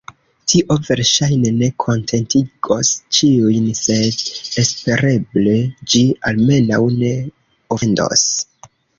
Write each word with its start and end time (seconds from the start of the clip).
Tio 0.51 0.75
verŝajne 0.85 1.49
ne 1.57 1.67
kontentigos 1.83 2.89
ĉiujn, 3.17 3.67
sed 3.79 4.23
espereble 4.61 5.53
ĝi 5.93 6.01
almenaŭ 6.31 6.81
ne 6.95 7.13
ofendos. 7.77 8.25